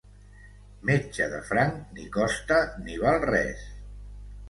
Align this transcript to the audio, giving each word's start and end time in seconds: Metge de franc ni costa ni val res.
Metge 0.91 1.27
de 1.35 1.43
franc 1.51 1.79
ni 1.99 2.09
costa 2.19 2.61
ni 2.89 3.01
val 3.07 3.25
res. 3.33 3.67